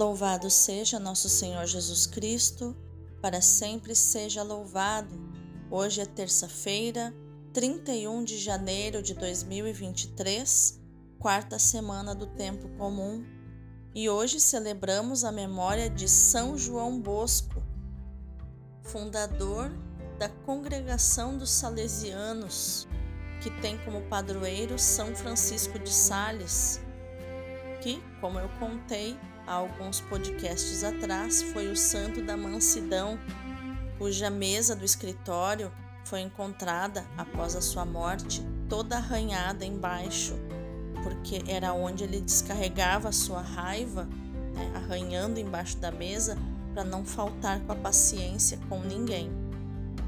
[0.00, 2.74] Louvado seja nosso Senhor Jesus Cristo,
[3.20, 5.14] para sempre seja louvado.
[5.70, 7.14] Hoje é terça-feira,
[7.52, 10.80] 31 de janeiro de 2023,
[11.18, 13.22] quarta semana do tempo comum,
[13.94, 17.62] e hoje celebramos a memória de São João Bosco,
[18.82, 19.70] fundador
[20.18, 22.88] da Congregação dos Salesianos,
[23.42, 26.80] que tem como padroeiro São Francisco de Sales,
[27.82, 29.14] que, como eu contei,
[29.50, 33.18] há alguns podcasts atrás, foi o santo da mansidão,
[33.98, 35.72] cuja mesa do escritório
[36.04, 40.34] foi encontrada após a sua morte toda arranhada embaixo,
[41.02, 44.04] porque era onde ele descarregava a sua raiva,
[44.54, 46.38] né, arranhando embaixo da mesa
[46.72, 49.32] para não faltar com a paciência com ninguém.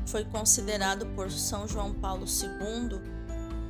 [0.07, 3.01] Foi considerado por São João Paulo II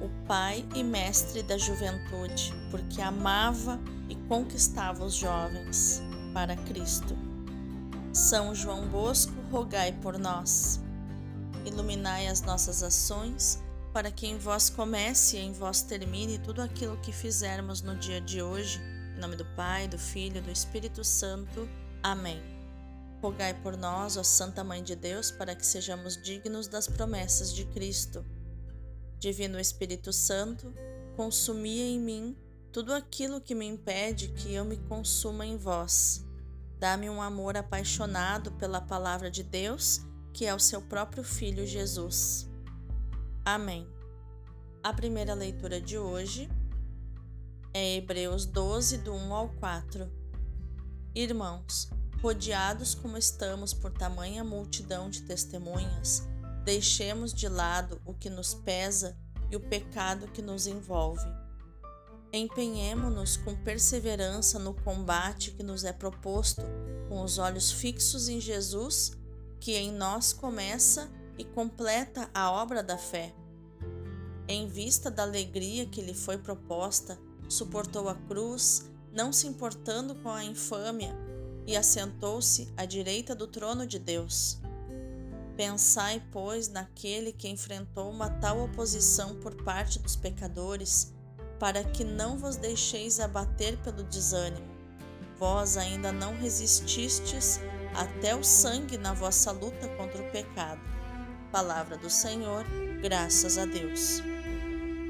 [0.03, 7.15] o pai e mestre da juventude, porque amava e conquistava os jovens para Cristo.
[8.15, 10.81] São João Bosco, rogai por nós.
[11.67, 13.63] Iluminai as nossas ações,
[13.93, 18.23] para que em vós comece e em vós termine tudo aquilo que fizermos no dia
[18.23, 18.81] de hoje.
[19.15, 21.69] Em nome do Pai, do Filho e do Espírito Santo.
[22.03, 22.43] Amém.
[23.21, 27.67] Rogai por nós, ó Santa Mãe de Deus, para que sejamos dignos das promessas de
[27.67, 28.25] Cristo.
[29.19, 30.73] Divino Espírito Santo,
[31.17, 32.35] consumia em mim
[32.73, 36.25] tudo aquilo que me impede que eu me consuma em vós.
[36.79, 40.01] Dá-me um amor apaixonado pela palavra de Deus,
[40.33, 42.49] que é o seu próprio Filho Jesus.
[43.45, 43.87] Amém.
[44.83, 46.49] A primeira leitura de hoje
[47.73, 50.11] é Hebreus 12, do 1 ao 4.
[51.15, 56.27] Irmãos, rodeados como estamos por tamanha multidão de testemunhas,
[56.65, 59.19] Deixemos de lado o que nos pesa
[59.51, 61.27] e o pecado que nos envolve.
[62.33, 66.63] Empenhemo-nos com perseverança no combate que nos é proposto,
[67.07, 69.13] com os olhos fixos em Jesus,
[69.61, 73.35] que em nós começa e completa a obra da fé.
[74.49, 77.19] Em vista da alegria que lhe foi proposta,
[77.51, 81.15] suportou a cruz, não se importando com a infâmia,
[81.67, 84.59] e assentou-se à direita do trono de Deus.
[85.55, 91.12] Pensai, pois, naquele que enfrentou uma tal oposição por parte dos pecadores,
[91.63, 94.67] para que não vos deixeis abater pelo desânimo.
[95.39, 97.61] Vós ainda não resististes
[97.95, 100.81] até o sangue na vossa luta contra o pecado.
[101.53, 102.65] Palavra do Senhor,
[103.01, 104.21] graças a Deus.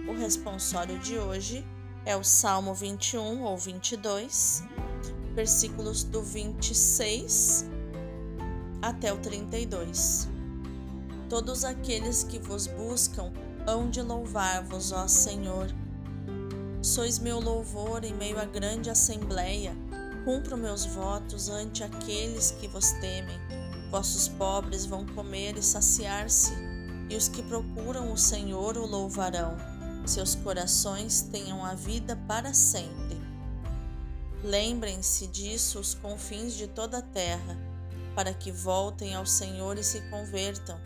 [0.07, 1.65] O responsório de hoje
[2.05, 4.63] é o Salmo 21 ou 22,
[5.35, 7.65] versículos do 26
[8.83, 10.29] até o 32.
[11.31, 13.33] Todos aqueles que vos buscam
[13.67, 15.73] hão de louvar-vos, ó Senhor.
[16.83, 19.73] Sois meu louvor em meio à grande assembleia.
[20.25, 23.39] Cumpro meus votos ante aqueles que vos temem.
[23.89, 26.53] Vossos pobres vão comer e saciar-se,
[27.09, 29.57] e os que procuram o Senhor o louvarão.
[30.05, 33.17] Seus corações tenham a vida para sempre.
[34.43, 37.57] Lembrem-se disso os confins de toda a terra,
[38.17, 40.81] para que voltem ao Senhor e se convertam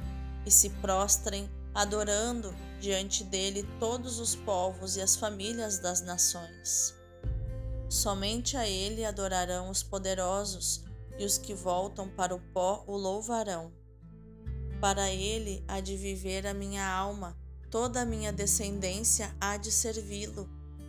[0.44, 6.94] e se prostrem, adorando diante dele todos os povos e as famílias das nações.
[7.88, 10.84] Somente a ele adorarão os poderosos,
[11.18, 13.72] e os que voltam para o pó o louvarão.
[14.80, 17.36] Para ele há de viver a minha alma,
[17.70, 20.48] toda a minha descendência há de servi-lo.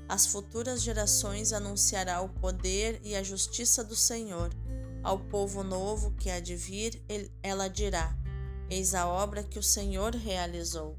[0.09, 4.51] As futuras gerações anunciará o poder e a justiça do Senhor.
[5.03, 7.01] Ao povo novo que há de vir,
[7.41, 8.13] ela dirá:
[8.69, 10.97] Eis a obra que o Senhor realizou.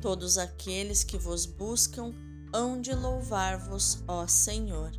[0.00, 2.14] Todos aqueles que vos buscam
[2.52, 4.92] hão de louvar-vos, ó Senhor.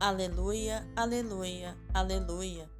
[0.00, 2.70] Aleluia, aleluia, aleluia.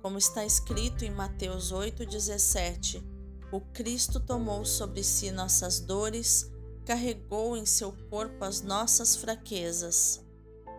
[0.00, 3.02] Como está escrito em Mateus 8,17:
[3.50, 6.50] O Cristo tomou sobre si nossas dores,
[6.84, 10.24] carregou em seu corpo as nossas fraquezas.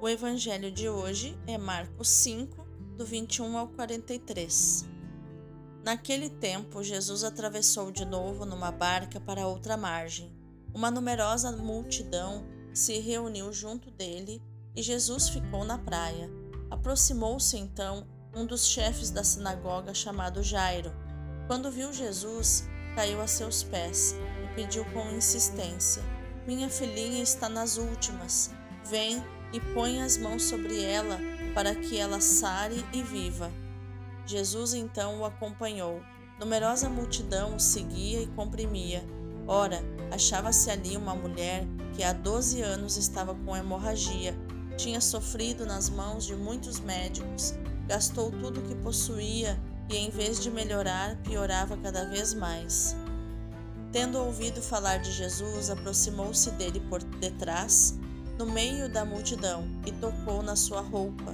[0.01, 2.65] O evangelho de hoje é Marcos 5,
[2.97, 4.94] do 21 ao 43.
[5.85, 10.35] Naquele tempo, Jesus atravessou de novo numa barca para outra margem.
[10.73, 12.43] Uma numerosa multidão
[12.73, 14.41] se reuniu junto dele
[14.75, 16.27] e Jesus ficou na praia.
[16.71, 20.91] Aproximou-se então um dos chefes da sinagoga chamado Jairo.
[21.45, 26.01] Quando viu Jesus, caiu a seus pés e pediu com insistência:
[26.47, 28.49] Minha filhinha está nas últimas.
[28.89, 29.23] Vem
[29.53, 31.19] e põe as mãos sobre ela
[31.53, 33.51] para que ela sare e viva.
[34.25, 36.01] Jesus então o acompanhou.
[36.39, 39.03] Numerosa multidão o seguia e comprimia.
[39.47, 39.79] Ora,
[40.11, 44.35] achava-se ali uma mulher que há doze anos estava com hemorragia
[44.77, 47.53] Tinha sofrido nas mãos de muitos médicos,
[47.87, 49.57] gastou tudo o que possuía
[49.89, 52.95] e, em vez de melhorar, piorava cada vez mais.
[53.91, 57.97] Tendo ouvido falar de Jesus, aproximou-se dele por detrás,
[58.37, 61.33] no meio da multidão, e tocou na sua roupa.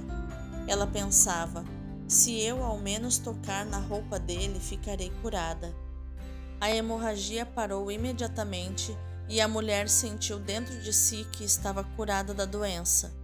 [0.68, 1.64] Ela pensava:
[2.12, 5.74] se eu ao menos tocar na roupa dele, ficarei curada.
[6.60, 8.94] A hemorragia parou imediatamente
[9.30, 13.14] e a mulher sentiu dentro de si que estava curada da doença.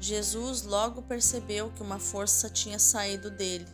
[0.00, 3.66] Jesus logo percebeu que uma força tinha saído dele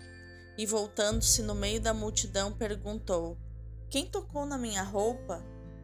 [0.58, 3.38] e, voltando-se no meio da multidão, perguntou:
[3.88, 5.40] Quem tocou na minha roupa?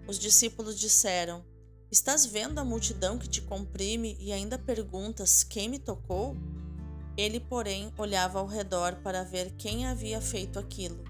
[0.09, 1.45] Os discípulos disseram:
[1.93, 6.37] Estás vendo a multidão que te comprime e ainda perguntas: Quem me tocou?
[7.19, 11.03] Ele, porém, olhava ao redor para ver quem havia feito aquilo.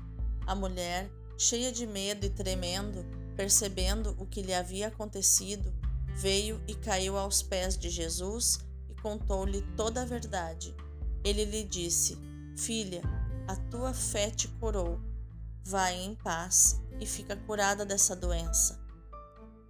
[0.47, 3.05] A mulher, cheia de medo e tremendo,
[3.37, 5.71] percebendo o que lhe havia acontecido,
[6.17, 8.59] veio e caiu aos pés de Jesus
[8.89, 10.75] e contou-lhe toda a verdade.
[11.23, 12.19] Ele lhe disse:
[12.57, 13.03] Filha,
[13.47, 14.99] a tua fé te curou.
[15.63, 18.81] Vai em paz e fica curada dessa doença.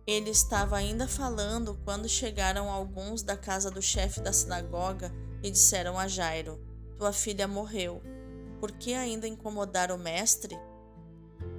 [0.06, 5.12] Ele estava ainda falando quando chegaram alguns da casa do chefe da sinagoga
[5.42, 6.60] e disseram a Jairo:
[6.96, 8.02] Tua filha morreu.
[8.60, 10.58] Por que ainda incomodar o mestre?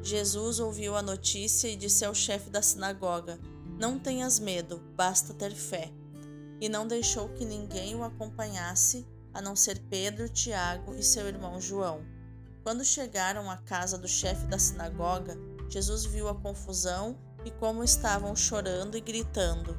[0.01, 3.39] Jesus ouviu a notícia e disse ao chefe da sinagoga:
[3.77, 5.91] Não tenhas medo, basta ter fé.
[6.61, 11.61] E não deixou que ninguém o acompanhasse a não ser Pedro, Tiago e seu irmão
[11.61, 12.03] João.
[12.63, 15.37] Quando chegaram à casa do chefe da sinagoga,
[15.69, 19.77] Jesus viu a confusão e como estavam chorando e gritando.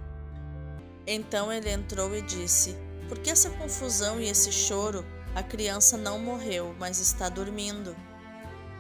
[1.07, 2.75] Então ele entrou e disse:
[3.11, 5.05] Por que essa confusão e esse choro?
[5.35, 7.97] A criança não morreu, mas está dormindo.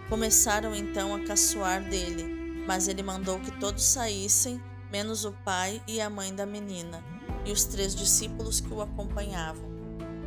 [0.09, 6.00] Começaram então a caçoar dele, mas ele mandou que todos saíssem, menos o pai e
[6.00, 7.03] a mãe da menina,
[7.44, 9.69] e os três discípulos que o acompanhavam.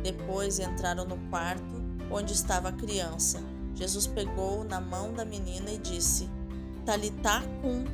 [0.02, 3.42] Depois entraram no quarto onde estava a criança.
[3.74, 6.28] Jesus pegou na mão da menina e disse:
[6.84, 7.84] Talitá cum,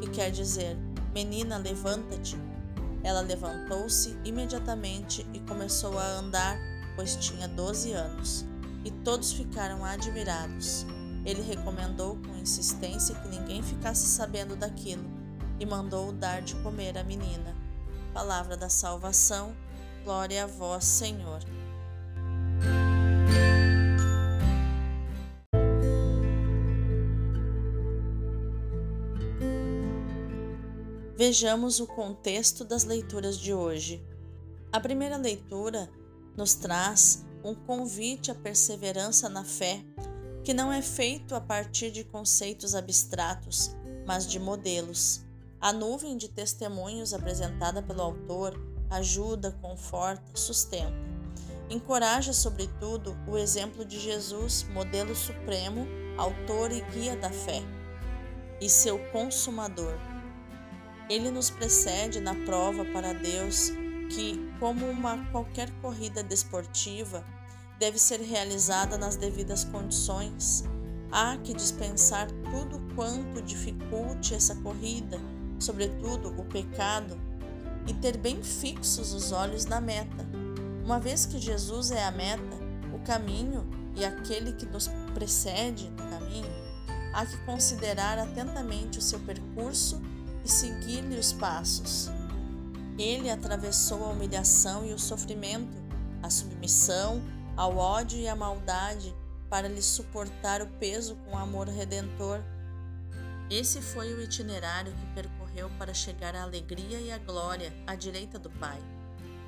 [0.00, 0.76] que quer dizer:
[1.12, 2.53] Menina, levanta-te.
[3.04, 6.58] Ela levantou-se imediatamente e começou a andar,
[6.96, 8.44] pois tinha doze anos.
[8.84, 10.84] E todos ficaram admirados.
[11.24, 15.04] Ele recomendou com insistência que ninguém ficasse sabendo daquilo
[15.60, 17.54] e mandou dar de comer à menina.
[18.12, 19.54] Palavra da salvação
[20.04, 21.40] Glória a vós, Senhor.
[31.16, 34.04] Vejamos o contexto das leituras de hoje.
[34.72, 35.88] A primeira leitura
[36.36, 39.80] nos traz um convite à perseverança na fé,
[40.42, 43.70] que não é feito a partir de conceitos abstratos,
[44.04, 45.24] mas de modelos.
[45.60, 50.92] A nuvem de testemunhos apresentada pelo autor ajuda, conforta, sustenta.
[51.70, 55.86] Encoraja, sobretudo, o exemplo de Jesus, modelo supremo,
[56.18, 57.62] autor e guia da fé,
[58.60, 60.13] e seu consumador.
[61.08, 63.70] Ele nos precede na prova para Deus
[64.08, 67.24] que, como uma qualquer corrida desportiva,
[67.78, 70.64] deve ser realizada nas devidas condições.
[71.10, 75.20] Há que dispensar tudo quanto dificulte essa corrida,
[75.58, 77.18] sobretudo o pecado,
[77.86, 80.26] e ter bem fixos os olhos na meta.
[80.84, 82.56] Uma vez que Jesus é a meta,
[82.94, 86.50] o caminho e aquele que nos precede no caminho,
[87.12, 90.00] há que considerar atentamente o seu percurso
[90.44, 92.10] e seguir-lhe os passos.
[92.98, 95.82] Ele atravessou a humilhação e o sofrimento,
[96.22, 97.22] a submissão,
[97.56, 99.14] ao ódio e à maldade
[99.48, 102.40] para lhe suportar o peso com amor redentor.
[103.50, 108.38] Esse foi o itinerário que percorreu para chegar à alegria e à glória à direita
[108.38, 108.80] do Pai.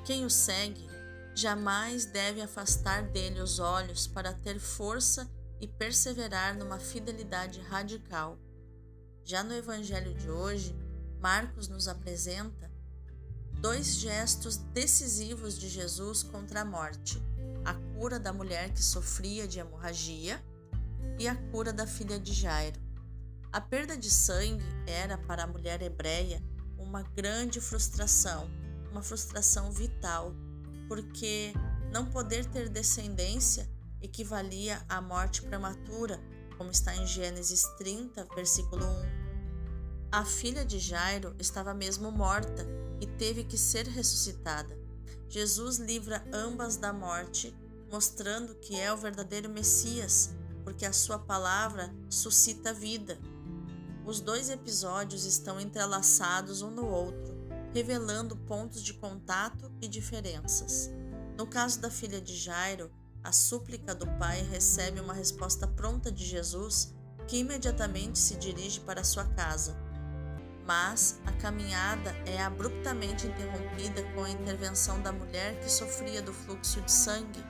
[0.05, 0.87] Quem o segue
[1.35, 8.37] jamais deve afastar dele os olhos para ter força e perseverar numa fidelidade radical.
[9.23, 10.75] Já no Evangelho de hoje,
[11.19, 12.71] Marcos nos apresenta
[13.59, 17.21] dois gestos decisivos de Jesus contra a morte:
[17.65, 20.43] a cura da mulher que sofria de hemorragia
[21.19, 22.79] e a cura da filha de Jairo.
[23.51, 26.43] A perda de sangue era para a mulher hebreia
[26.77, 28.49] uma grande frustração,
[28.91, 30.33] uma frustração vital,
[30.87, 31.53] porque
[31.91, 33.67] não poder ter descendência
[34.01, 36.19] equivalia à morte prematura,
[36.57, 39.16] como está em Gênesis 30, versículo 1.
[40.09, 42.65] A filha de Jairo estava mesmo morta
[43.01, 44.77] e teve que ser ressuscitada.
[45.27, 47.53] Jesus livra ambas da morte,
[47.91, 50.33] mostrando que é o verdadeiro Messias,
[50.63, 53.19] porque a sua palavra suscita vida.
[54.05, 57.35] Os dois episódios estão entrelaçados um no outro,
[57.73, 60.89] revelando pontos de contato e diferenças.
[61.37, 62.89] No caso da filha de Jairo,
[63.21, 66.95] a súplica do pai recebe uma resposta pronta de Jesus,
[67.27, 69.86] que imediatamente se dirige para sua casa.
[70.67, 76.81] Mas a caminhada é abruptamente interrompida com a intervenção da mulher que sofria do fluxo
[76.81, 77.41] de sangue.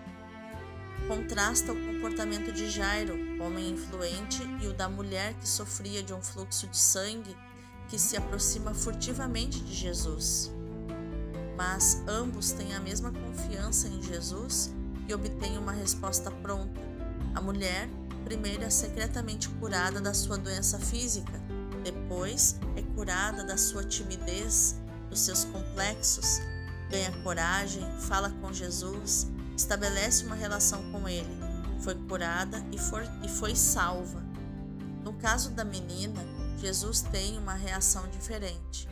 [1.08, 6.22] Contrasta o comportamento de Jairo, homem influente, e o da mulher que sofria de um
[6.22, 7.36] fluxo de sangue
[7.88, 10.52] que se aproxima furtivamente de Jesus.
[11.58, 14.72] Mas ambos têm a mesma confiança em Jesus
[15.08, 16.80] e obtêm uma resposta pronta.
[17.34, 17.90] A mulher,
[18.24, 21.47] primeiro, é secretamente curada da sua doença física,
[21.92, 24.76] depois, é curada da sua timidez,
[25.10, 26.40] dos seus complexos,
[26.90, 31.30] ganha coragem, fala com Jesus, estabelece uma relação com Ele,
[31.82, 34.22] foi curada e, e foi salva.
[35.02, 36.22] No caso da menina,
[36.58, 38.90] Jesus tem uma reação diferente.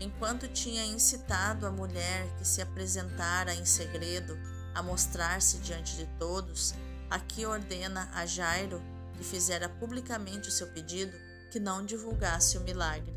[0.00, 4.38] Enquanto tinha incitado a mulher que se apresentara em segredo
[4.74, 6.72] a mostrar-se diante de todos,
[7.10, 8.80] aqui ordena a Jairo,
[9.18, 13.16] que fizera publicamente o seu pedido, que não divulgasse o milagre.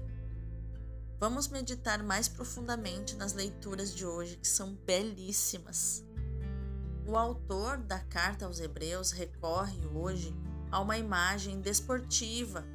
[1.19, 6.03] Vamos meditar mais profundamente nas leituras de hoje, que são belíssimas.
[7.05, 10.35] O autor da carta aos Hebreus recorre hoje
[10.71, 12.65] a uma imagem desportiva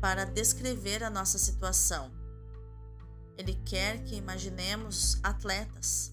[0.00, 2.10] para descrever a nossa situação.
[3.36, 6.12] Ele quer que imaginemos atletas.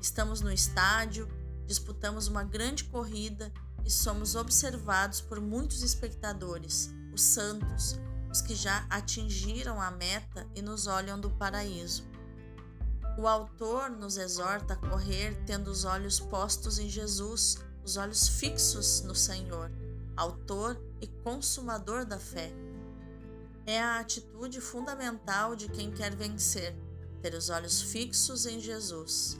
[0.00, 1.28] Estamos no estádio,
[1.66, 3.52] disputamos uma grande corrida
[3.84, 8.00] e somos observados por muitos espectadores, os santos,
[8.30, 12.04] os que já atingiram a meta e nos olham do paraíso.
[13.18, 19.02] O autor nos exorta a correr tendo os olhos postos em Jesus, os olhos fixos
[19.02, 19.70] no Senhor,
[20.16, 22.52] autor e consumador da fé
[23.66, 26.74] é a atitude fundamental de quem quer vencer,
[27.20, 29.38] ter os olhos fixos em Jesus.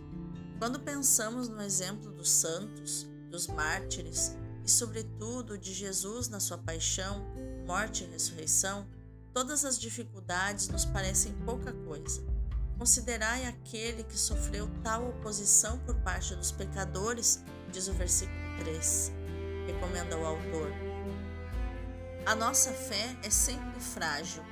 [0.58, 7.24] Quando pensamos no exemplo dos santos, dos mártires e, sobretudo, de Jesus na sua paixão,
[7.72, 8.86] morte e ressurreição,
[9.32, 12.22] todas as dificuldades nos parecem pouca coisa.
[12.78, 19.10] Considerai aquele que sofreu tal oposição por parte dos pecadores, diz o versículo 3.
[19.66, 20.70] Recomenda o autor.
[22.26, 24.42] A nossa fé é sempre frágil,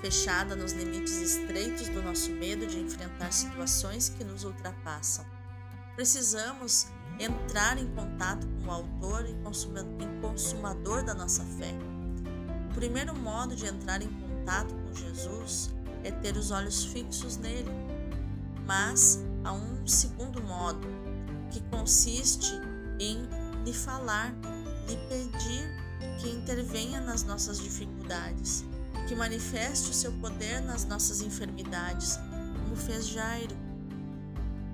[0.00, 5.24] fechada nos limites estreitos do nosso medo de enfrentar situações que nos ultrapassam.
[5.94, 6.88] Precisamos
[7.20, 11.95] entrar em contato com o autor e consumador da nossa fé.
[12.76, 15.70] Primeiro modo de entrar em contato com Jesus
[16.04, 17.70] é ter os olhos fixos nele.
[18.66, 20.86] Mas há um segundo modo,
[21.50, 22.52] que consiste
[23.00, 23.26] em
[23.64, 24.30] lhe falar,
[24.86, 25.86] lhe pedir
[26.20, 28.62] que intervenha nas nossas dificuldades,
[29.08, 32.18] que manifeste o seu poder nas nossas enfermidades,
[32.62, 33.56] como fez Jairo.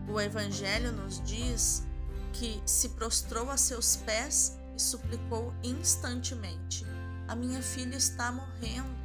[0.09, 1.85] O Evangelho nos diz
[2.33, 6.85] que se prostrou a seus pés e suplicou instantemente:
[7.29, 9.03] A minha filha está morrendo.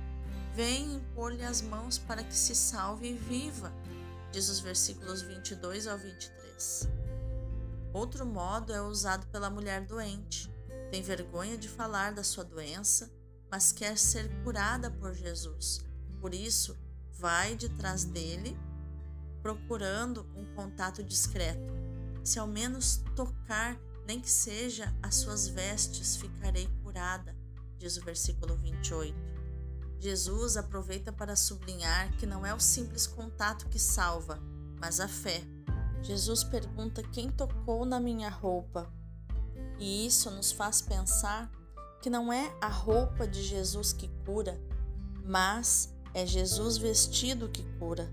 [0.54, 3.72] Vem impor-lhe as mãos para que se salve e viva,
[4.32, 6.90] diz os versículos 22 ao 23.
[7.94, 10.50] Outro modo é usado pela mulher doente
[10.92, 13.12] tem vergonha de falar da sua doença,
[13.52, 15.86] mas quer ser curada por Jesus.
[16.22, 16.78] Por isso,
[17.14, 18.58] vai de trás dele,
[19.42, 21.74] procurando um contato discreto.
[22.24, 27.36] Se ao menos tocar, nem que seja as suas vestes, ficarei curada,
[27.78, 29.16] diz o versículo 28.
[30.00, 34.40] Jesus aproveita para sublinhar que não é o simples contato que salva,
[34.80, 35.42] mas a fé.
[36.02, 38.92] Jesus pergunta quem tocou na minha roupa.
[39.80, 41.52] E isso nos faz pensar
[42.02, 44.60] que não é a roupa de Jesus que cura,
[45.26, 48.12] mas é Jesus vestido que cura.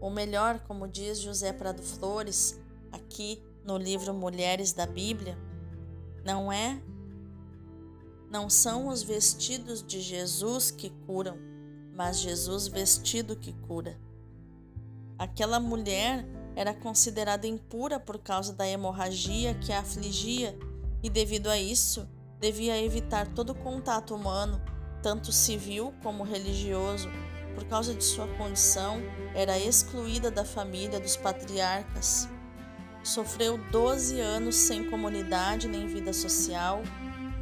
[0.00, 2.60] Ou melhor, como diz José Prado Flores,
[2.92, 5.38] aqui no livro Mulheres da Bíblia,
[6.24, 6.80] não é
[8.36, 11.38] não são os vestidos de Jesus que curam,
[11.94, 13.98] mas Jesus vestido que cura.
[15.18, 16.22] Aquela mulher
[16.54, 20.54] era considerada impura por causa da hemorragia que a afligia
[21.02, 22.06] e, devido a isso,
[22.38, 24.60] devia evitar todo contato humano,
[25.02, 27.08] tanto civil como religioso.
[27.54, 28.98] Por causa de sua condição,
[29.34, 32.28] era excluída da família dos patriarcas.
[33.02, 36.82] Sofreu 12 anos sem comunidade nem vida social,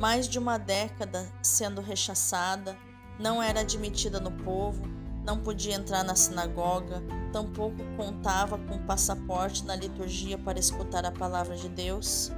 [0.00, 2.76] mais de uma década sendo rechaçada,
[3.18, 4.82] não era admitida no povo,
[5.24, 11.56] não podia entrar na sinagoga, tampouco contava com passaporte na liturgia para escutar a palavra
[11.56, 12.30] de Deus.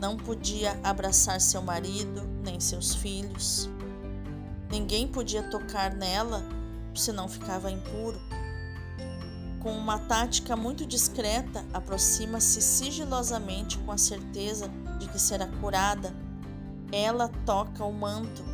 [0.00, 3.70] Não podia abraçar seu marido nem seus filhos.
[4.68, 6.42] Ninguém podia tocar nela,
[6.94, 8.18] senão ficava impuro.
[9.60, 16.12] com uma tática muito discreta, aproxima-se sigilosamente com a certeza de que será curada.
[16.92, 18.44] Ela toca o manto,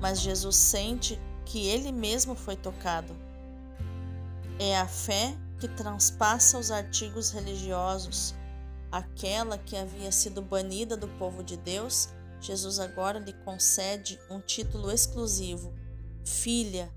[0.00, 3.16] mas Jesus sente que ele mesmo foi tocado.
[4.58, 8.34] É a fé que transpassa os artigos religiosos.
[8.92, 12.10] Aquela que havia sido banida do povo de Deus,
[12.40, 15.74] Jesus agora lhe concede um título exclusivo:
[16.24, 16.92] Filha,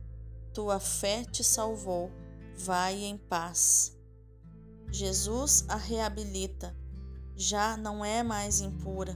[0.53, 2.12] tua fé te salvou
[2.58, 3.98] vai em paz.
[4.91, 6.75] Jesus a reabilita.
[7.36, 9.15] Já não é mais impura.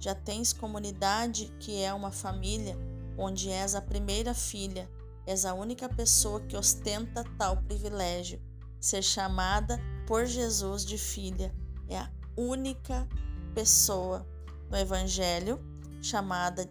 [0.00, 2.74] Já tens comunidade que é uma família,
[3.18, 4.90] onde és a primeira filha,
[5.26, 8.40] és a única pessoa que ostenta tal privilégio.
[8.80, 11.54] Ser chamada por Jesus de filha
[11.86, 13.06] é a única
[13.54, 14.26] pessoa
[14.70, 15.60] no Evangelho
[16.00, 16.66] chamada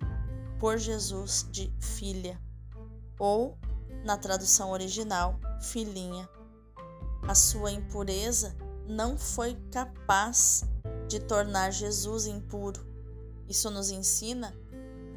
[0.58, 2.42] por Jesus de filha,
[3.20, 3.56] ou
[4.04, 6.28] na tradução original, filhinha.
[7.28, 8.56] A sua impureza
[8.88, 10.64] não foi capaz
[11.08, 12.89] de tornar Jesus impuro.
[13.50, 14.56] Isso nos ensina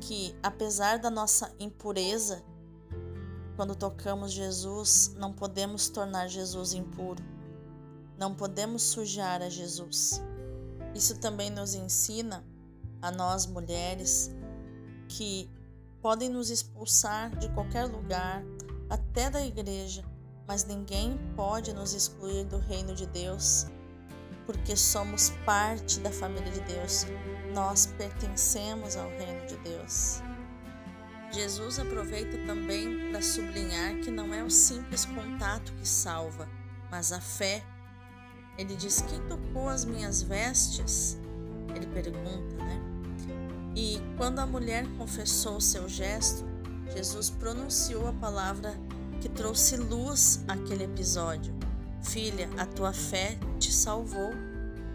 [0.00, 2.42] que, apesar da nossa impureza,
[3.54, 7.22] quando tocamos Jesus, não podemos tornar Jesus impuro.
[8.18, 10.22] Não podemos sujar a Jesus.
[10.94, 12.44] Isso também nos ensina
[13.00, 14.30] a nós mulheres
[15.08, 15.50] que
[16.00, 18.42] podem nos expulsar de qualquer lugar,
[18.88, 20.04] até da igreja,
[20.46, 23.66] mas ninguém pode nos excluir do reino de Deus,
[24.46, 27.06] porque somos parte da família de Deus.
[27.54, 30.22] Nós pertencemos ao reino de Deus.
[31.32, 36.48] Jesus aproveita também para sublinhar que não é o simples contato que salva,
[36.90, 37.64] mas a fé.
[38.58, 41.18] Ele diz: Quem tocou as minhas vestes?
[41.74, 42.80] Ele pergunta, né?
[43.74, 46.44] E quando a mulher confessou seu gesto,
[46.94, 48.78] Jesus pronunciou a palavra
[49.22, 51.61] que trouxe luz àquele episódio.
[52.02, 54.30] Filha, a tua fé te salvou.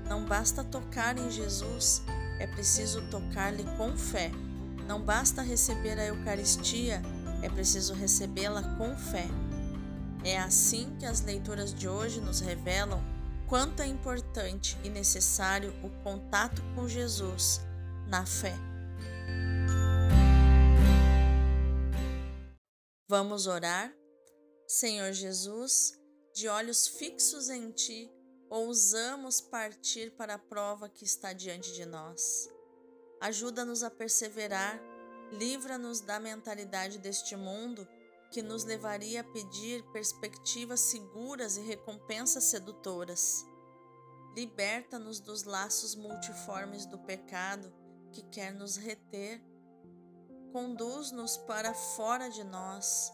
[0.08, 2.02] Não basta tocar em Jesus,
[2.40, 4.32] é preciso tocar-lhe com fé.
[4.88, 7.02] Não basta receber a Eucaristia,
[7.42, 9.28] é preciso recebê-la com fé.
[10.24, 13.02] É assim que as leituras de hoje nos revelam
[13.48, 17.62] quanto é importante e necessário o contato com Jesus
[18.08, 18.54] na fé.
[23.10, 23.92] Vamos orar?
[24.68, 25.97] Senhor Jesus,
[26.38, 28.14] de olhos fixos em Ti,
[28.48, 32.48] ousamos partir para a prova que está diante de nós.
[33.20, 34.80] Ajuda-nos a perseverar,
[35.32, 37.88] livra-nos da mentalidade deste mundo
[38.30, 43.44] que nos levaria a pedir perspectivas seguras e recompensas sedutoras.
[44.36, 47.74] Liberta-nos dos laços multiformes do pecado
[48.12, 49.42] que quer nos reter.
[50.54, 53.12] Conduz-nos para fora de nós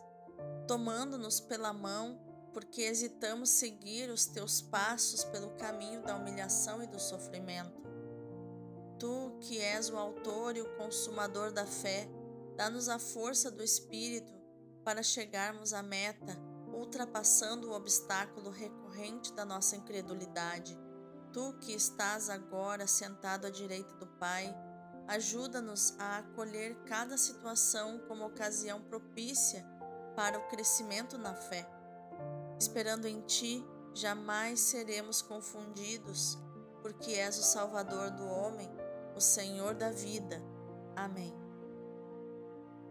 [0.67, 6.99] tomando-nos pela mão, porque hesitamos seguir os teus passos pelo caminho da humilhação e do
[6.99, 7.81] sofrimento.
[8.99, 12.07] Tu, que és o autor e o consumador da fé,
[12.55, 14.31] dá-nos a força do Espírito
[14.83, 16.37] para chegarmos à meta,
[16.71, 20.77] ultrapassando o obstáculo recorrente da nossa incredulidade.
[21.31, 24.55] Tu que estás agora sentado à direita do Pai,
[25.07, 29.65] ajuda-nos a acolher cada situação como ocasião propícia
[30.15, 31.67] para o crescimento na fé.
[32.63, 33.61] Esperando em Ti,
[33.93, 36.37] jamais seremos confundidos,
[36.81, 38.69] porque és o Salvador do homem,
[39.17, 40.41] o Senhor da vida.
[40.95, 41.35] Amém.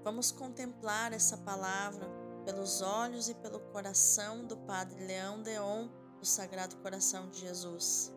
[0.05, 2.07] Vamos contemplar essa palavra
[2.45, 5.89] pelos olhos e pelo coração do Padre Leão Deon,
[6.21, 8.13] do Sagrado Coração de Jesus.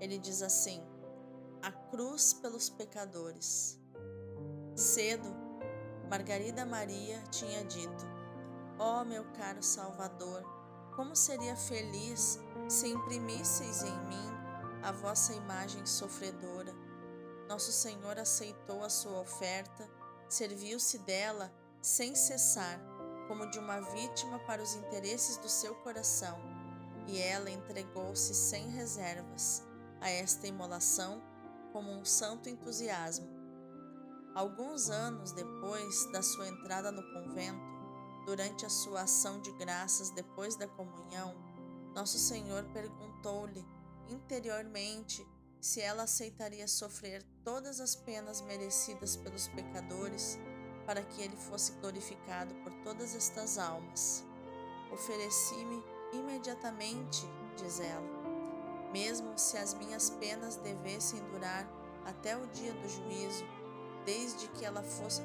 [0.00, 0.82] Ele diz assim:
[1.62, 3.78] A cruz pelos pecadores.
[4.74, 5.32] Cedo,
[6.10, 8.19] Margarida Maria tinha dito:
[8.82, 10.42] Ó oh, meu caro Salvador,
[10.96, 14.30] como seria feliz se imprimisseis em mim
[14.82, 16.74] a vossa imagem sofredora.
[17.46, 19.86] Nosso Senhor aceitou a sua oferta,
[20.30, 22.80] serviu-se dela sem cessar,
[23.28, 26.38] como de uma vítima para os interesses do seu coração,
[27.06, 29.62] e ela entregou-se sem reservas
[30.00, 31.22] a esta imolação
[31.70, 33.40] como um santo entusiasmo
[34.34, 37.69] Alguns anos depois da sua entrada no convento,
[38.30, 41.34] durante a sua ação de graças depois da comunhão,
[41.92, 43.66] Nosso Senhor perguntou-lhe
[44.08, 45.26] interiormente
[45.60, 50.38] se ela aceitaria sofrer todas as penas merecidas pelos pecadores
[50.86, 54.24] para que ele fosse glorificado por todas estas almas.
[54.92, 58.08] Ofereci-me imediatamente, diz ela,
[58.92, 61.68] mesmo se as minhas penas devessem durar
[62.06, 63.44] até o dia do juízo
[64.04, 65.20] desde que ela fosse,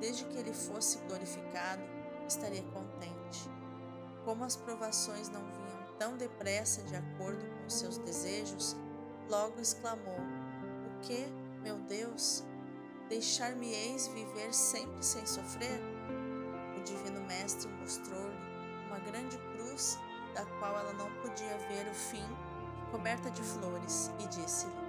[0.00, 1.95] desde que ele fosse glorificado,
[2.28, 3.50] estaria contente.
[4.24, 5.66] Como as provações não vinham
[5.98, 8.76] tão depressa de acordo com seus desejos,
[9.28, 11.26] logo exclamou: O que,
[11.62, 12.44] meu Deus?
[13.08, 15.80] Deixar-me-eis viver sempre sem sofrer?
[16.76, 18.36] O Divino Mestre mostrou-lhe
[18.86, 19.98] uma grande cruz,
[20.34, 22.24] da qual ela não podia ver o fim,
[22.90, 24.86] coberta de flores, e disse-lhe: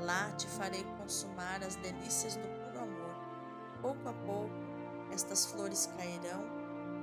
[0.00, 3.14] Lá te farei consumar as delícias do puro amor.
[3.80, 4.54] Pouco a pouco,
[5.12, 6.42] estas flores cairão,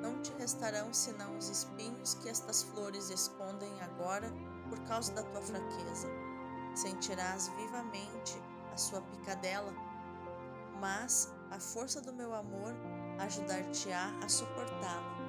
[0.02, 4.32] não te restarão senão os espinhos que estas flores escondem agora
[4.68, 6.08] por causa da tua fraqueza.
[6.76, 8.42] Sentirás vivamente
[8.74, 9.74] a sua picadela,
[10.80, 12.74] mas a força do meu amor
[13.20, 15.22] ajudar-te-á a suportá-la.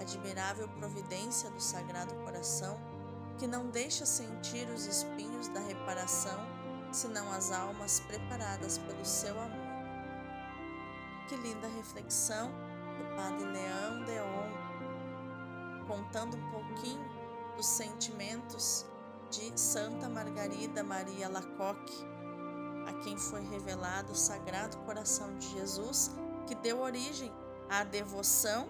[0.00, 2.78] Admirável providência do Sagrado Coração,
[3.38, 6.38] que não deixa sentir os espinhos da reparação,
[6.92, 9.64] senão as almas preparadas pelo seu amor.
[11.28, 12.52] Que linda reflexão
[13.16, 17.04] Padre Leão Deon, contando um pouquinho
[17.56, 18.86] dos sentimentos
[19.30, 22.06] de Santa Margarida Maria Lacoque,
[22.86, 26.10] a quem foi revelado o Sagrado Coração de Jesus,
[26.46, 27.32] que deu origem
[27.68, 28.68] à devoção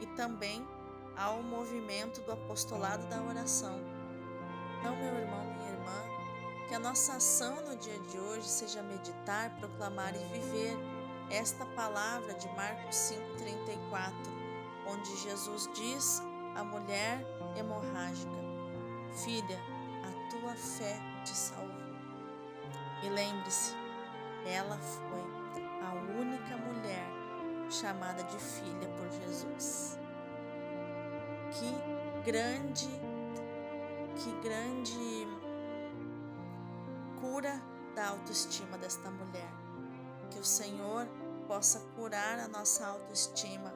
[0.00, 0.66] e também
[1.16, 3.80] ao movimento do apostolado da oração.
[4.78, 9.54] Então, meu irmão, minha irmã, que a nossa ação no dia de hoje seja meditar,
[9.58, 10.76] proclamar e viver
[11.30, 12.94] esta palavra de Marcos
[13.38, 14.12] 5,34,
[14.86, 16.22] onde Jesus diz
[16.54, 17.24] à mulher
[17.56, 18.36] hemorrágica:
[19.24, 19.60] Filha,
[20.04, 21.74] a tua fé te salvou.
[23.02, 23.74] E lembre-se,
[24.46, 25.20] ela foi
[25.82, 27.06] a única mulher
[27.70, 29.98] chamada de filha por Jesus.
[31.50, 32.88] Que grande,
[34.16, 35.28] que grande
[37.20, 37.60] cura
[37.94, 39.63] da autoestima desta mulher.
[40.34, 41.06] Que o Senhor
[41.46, 43.72] possa curar a nossa autoestima,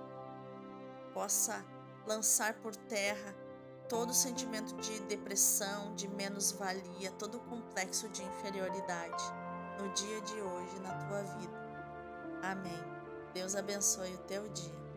[1.14, 1.64] possa
[2.04, 3.32] lançar por terra
[3.88, 9.22] todo sentimento de depressão, de menos-valia, todo complexo de inferioridade
[9.78, 11.68] no dia de hoje na tua vida.
[12.42, 12.82] Amém.
[13.32, 14.87] Deus abençoe o teu dia.